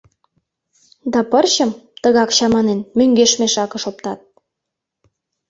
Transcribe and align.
Да 1.11 1.19
пырчым, 1.31 1.71
тыгак 2.01 2.29
чаманен, 2.37 2.79
мӧҥгеш 2.97 3.31
мешакыш 3.39 3.83
оптат. 3.89 4.19